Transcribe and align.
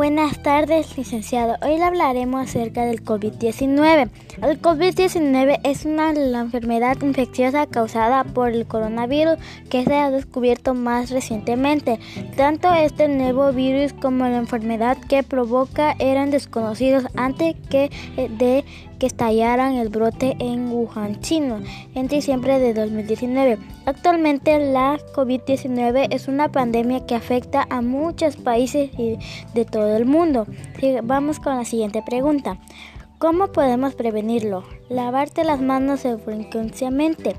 Buenas 0.00 0.42
tardes, 0.42 0.96
licenciado. 0.96 1.56
Hoy 1.60 1.76
le 1.76 1.84
hablaremos 1.84 2.40
acerca 2.48 2.86
del 2.86 3.04
COVID-19. 3.04 4.08
El 4.42 4.62
COVID-19 4.62 5.60
es 5.62 5.84
una 5.84 6.08
enfermedad 6.40 6.96
infecciosa 7.02 7.66
causada 7.66 8.24
por 8.24 8.48
el 8.48 8.66
coronavirus 8.66 9.36
que 9.68 9.84
se 9.84 9.94
ha 9.94 10.10
descubierto 10.10 10.72
más 10.72 11.10
recientemente. 11.10 12.00
Tanto 12.34 12.72
este 12.72 13.08
nuevo 13.08 13.52
virus 13.52 13.92
como 13.92 14.24
la 14.24 14.38
enfermedad 14.38 14.96
que 15.06 15.22
provoca 15.22 15.94
eran 15.98 16.30
desconocidos 16.30 17.04
antes 17.16 17.54
que 17.68 17.90
de 18.16 18.64
que 19.00 19.06
estallaran 19.06 19.74
el 19.74 19.88
brote 19.88 20.36
en 20.38 20.70
Wuhan, 20.70 21.20
China, 21.20 21.60
en 21.96 22.06
diciembre 22.06 22.60
de 22.60 22.74
2019. 22.74 23.58
Actualmente 23.86 24.72
la 24.72 25.00
COVID-19 25.16 26.08
es 26.10 26.28
una 26.28 26.52
pandemia 26.52 27.06
que 27.06 27.16
afecta 27.16 27.66
a 27.70 27.80
muchos 27.80 28.36
países 28.36 28.90
de 28.96 29.64
todo 29.64 29.96
el 29.96 30.04
mundo. 30.04 30.46
Vamos 31.02 31.40
con 31.40 31.56
la 31.56 31.64
siguiente 31.64 32.02
pregunta. 32.06 32.58
¿Cómo 33.18 33.48
podemos 33.48 33.94
prevenirlo? 33.94 34.64
Lavarte 34.88 35.44
las 35.44 35.60
manos 35.60 36.02
frecuentemente. 36.24 37.34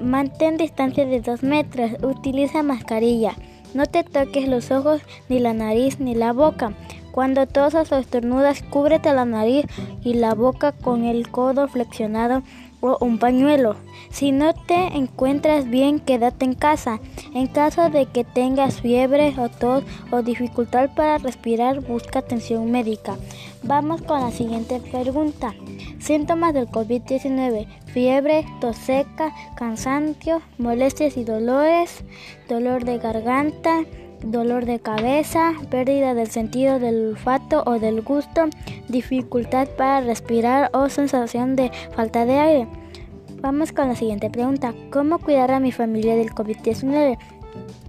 Mantén 0.00 0.56
distancia 0.56 1.06
de 1.06 1.20
2 1.20 1.42
metros. 1.42 1.92
Utiliza 2.02 2.62
mascarilla. 2.62 3.34
No 3.74 3.86
te 3.86 4.04
toques 4.04 4.48
los 4.48 4.70
ojos, 4.70 5.02
ni 5.28 5.38
la 5.38 5.52
nariz, 5.52 6.00
ni 6.00 6.14
la 6.14 6.32
boca. 6.32 6.74
Cuando 7.16 7.46
tosas 7.46 7.90
o 7.92 7.96
estornudas, 7.96 8.62
cúbrete 8.62 9.10
la 9.14 9.24
nariz 9.24 9.64
y 10.04 10.12
la 10.12 10.34
boca 10.34 10.72
con 10.72 11.06
el 11.06 11.30
codo 11.30 11.66
flexionado 11.66 12.42
o 12.82 12.98
un 13.00 13.18
pañuelo. 13.18 13.76
Si 14.10 14.32
no 14.32 14.52
te 14.52 14.88
encuentras 14.88 15.70
bien, 15.70 15.98
quédate 15.98 16.44
en 16.44 16.52
casa. 16.52 17.00
En 17.32 17.46
caso 17.46 17.88
de 17.88 18.04
que 18.04 18.24
tengas 18.24 18.82
fiebre 18.82 19.34
o 19.38 19.48
tos 19.48 19.82
o 20.10 20.20
dificultad 20.20 20.90
para 20.94 21.16
respirar, 21.16 21.80
busca 21.80 22.18
atención 22.18 22.70
médica. 22.70 23.16
Vamos 23.62 24.02
con 24.02 24.20
la 24.20 24.30
siguiente 24.30 24.78
pregunta. 24.78 25.54
Síntomas 25.98 26.54
del 26.54 26.68
COVID-19. 26.68 27.66
Fiebre, 27.86 28.44
tos 28.60 28.76
seca, 28.76 29.32
cansancio, 29.56 30.42
molestias 30.58 31.16
y 31.16 31.24
dolores, 31.24 32.04
dolor 32.48 32.84
de 32.84 32.98
garganta, 32.98 33.84
dolor 34.22 34.66
de 34.66 34.80
cabeza, 34.80 35.54
pérdida 35.70 36.14
del 36.14 36.30
sentido 36.30 36.78
del 36.78 37.10
olfato 37.10 37.62
o 37.66 37.78
del 37.78 38.02
gusto, 38.02 38.46
dificultad 38.88 39.68
para 39.76 40.00
respirar 40.00 40.70
o 40.72 40.88
sensación 40.88 41.56
de 41.56 41.70
falta 41.94 42.24
de 42.24 42.38
aire. 42.38 42.68
Vamos 43.40 43.72
con 43.72 43.88
la 43.88 43.96
siguiente 43.96 44.30
pregunta. 44.30 44.74
¿Cómo 44.90 45.18
cuidar 45.18 45.52
a 45.52 45.60
mi 45.60 45.70
familia 45.70 46.16
del 46.16 46.30
COVID-19? 46.30 47.18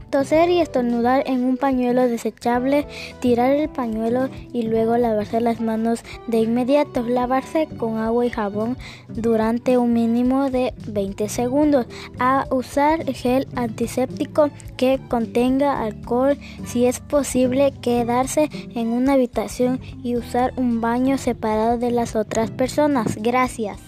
Toser 0.10 0.50
y 0.50 0.62
estornudar 0.62 1.23
en 1.26 1.44
un 1.44 1.58
pañuelo 1.58 2.08
desechable, 2.08 2.88
tirar 3.20 3.52
el 3.52 3.68
pañuelo 3.68 4.30
y 4.54 4.62
luego 4.64 4.96
lavarse 4.98 5.42
las 5.42 5.59
manos 5.59 6.02
de 6.28 6.40
inmediato. 6.40 7.04
Lavarse 7.04 7.68
con 7.78 7.98
agua 7.98 8.26
y 8.26 8.30
jabón 8.30 8.78
durante 9.09 9.78
un 9.78 9.92
mínimo 9.92 10.50
de 10.50 10.74
20 10.88 11.28
segundos. 11.28 11.88
A 12.20 12.46
usar 12.52 13.04
gel 13.14 13.48
antiséptico 13.56 14.50
que 14.78 15.00
contenga 15.09 15.84
alcohol. 15.84 16.38
Si 16.66 16.86
es 16.86 17.02
posible, 17.02 17.74
quedarse 17.81 18.50
en 18.76 18.88
una 18.88 19.14
habitación 19.14 19.81
y 20.04 20.16
usar 20.16 20.54
un 20.56 20.80
baño 20.80 21.18
separado 21.18 21.78
de 21.78 21.92
las 21.92 22.16
otras 22.16 22.50
personas. 22.50 23.18
Gracias. 23.22 23.87